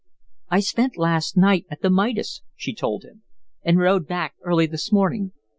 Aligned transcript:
"I 0.49 0.61
spent 0.61 0.97
last 0.97 1.37
night 1.37 1.67
at 1.69 1.81
the 1.83 1.91
Midas," 1.91 2.41
she 2.55 2.73
told 2.73 3.03
him, 3.03 3.21
"and 3.61 3.77
rode 3.77 4.07
back 4.07 4.33
early 4.43 4.65
this 4.65 4.91
morning. 4.91 5.31